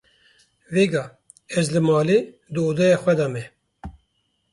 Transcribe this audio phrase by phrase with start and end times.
[0.73, 1.05] Vêga,
[1.59, 2.19] Ez li malê
[2.53, 3.43] di odeya xwe de me.